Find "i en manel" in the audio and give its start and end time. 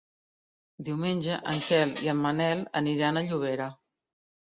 2.05-2.63